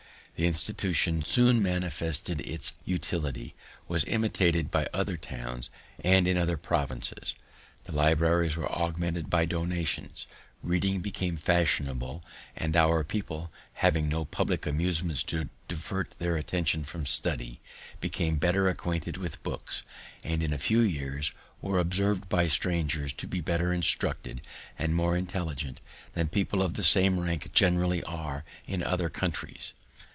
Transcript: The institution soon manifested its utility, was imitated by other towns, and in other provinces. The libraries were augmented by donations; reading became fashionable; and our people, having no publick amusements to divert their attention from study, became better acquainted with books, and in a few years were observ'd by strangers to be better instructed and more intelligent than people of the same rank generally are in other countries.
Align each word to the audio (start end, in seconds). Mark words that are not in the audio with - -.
The 0.37 0.47
institution 0.47 1.21
soon 1.21 1.61
manifested 1.61 2.41
its 2.41 2.73
utility, 2.83 3.53
was 3.87 4.05
imitated 4.05 4.71
by 4.71 4.87
other 4.91 5.15
towns, 5.15 5.69
and 6.03 6.27
in 6.27 6.35
other 6.35 6.57
provinces. 6.57 7.35
The 7.83 7.91
libraries 7.91 8.55
were 8.57 8.67
augmented 8.67 9.29
by 9.29 9.45
donations; 9.45 10.25
reading 10.63 10.99
became 11.01 11.35
fashionable; 11.37 12.23
and 12.57 12.75
our 12.75 13.03
people, 13.03 13.51
having 13.75 14.09
no 14.09 14.25
publick 14.25 14.65
amusements 14.65 15.21
to 15.25 15.49
divert 15.67 16.15
their 16.17 16.37
attention 16.37 16.85
from 16.85 17.05
study, 17.05 17.59
became 17.99 18.37
better 18.37 18.67
acquainted 18.67 19.17
with 19.17 19.43
books, 19.43 19.83
and 20.23 20.41
in 20.41 20.51
a 20.53 20.57
few 20.57 20.79
years 20.81 21.33
were 21.61 21.77
observ'd 21.77 22.27
by 22.29 22.47
strangers 22.47 23.13
to 23.13 23.27
be 23.27 23.41
better 23.41 23.71
instructed 23.71 24.41
and 24.79 24.95
more 24.95 25.15
intelligent 25.15 25.83
than 26.15 26.27
people 26.29 26.63
of 26.63 26.73
the 26.73 26.83
same 26.83 27.19
rank 27.19 27.53
generally 27.53 28.01
are 28.05 28.43
in 28.65 28.81
other 28.81 29.07
countries. 29.07 29.75